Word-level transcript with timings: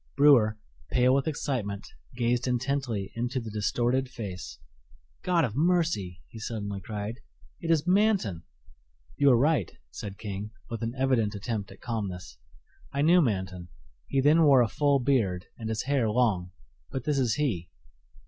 Brewer, 0.17 0.57
pale 0.89 1.13
with 1.13 1.27
excitement, 1.27 1.85
gazed 2.15 2.47
intently 2.47 3.11
into 3.15 3.39
the 3.39 3.51
distorted 3.51 4.09
face. 4.09 4.57
"God 5.21 5.45
of 5.45 5.55
mercy!" 5.55 6.21
he 6.27 6.39
suddenly 6.39 6.81
cried, 6.81 7.19
"it 7.59 7.69
is 7.69 7.85
Manton!" 7.85 8.41
"You 9.15 9.29
are 9.29 9.37
right," 9.37 9.71
said 9.91 10.17
King, 10.17 10.49
with 10.71 10.81
an 10.81 10.95
evident 10.97 11.35
attempt 11.35 11.69
at 11.71 11.81
calmness: 11.81 12.39
"I 12.91 13.03
knew 13.03 13.21
Manton. 13.21 13.67
He 14.07 14.21
then 14.21 14.41
wore 14.41 14.63
a 14.63 14.67
full 14.67 14.97
beard 14.97 15.45
and 15.55 15.69
his 15.69 15.83
hair 15.83 16.09
long, 16.09 16.49
but 16.89 17.03
this 17.03 17.19
is 17.19 17.35
he." 17.35 17.69